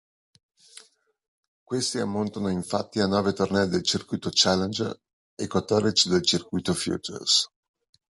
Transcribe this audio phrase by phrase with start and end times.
[1.63, 4.99] Questi ammontano, infatti, a nove tornei del circuito challenger
[5.35, 7.47] e quattordici del circuito futures.